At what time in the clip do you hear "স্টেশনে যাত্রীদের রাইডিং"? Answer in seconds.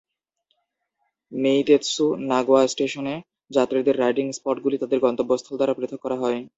2.67-4.25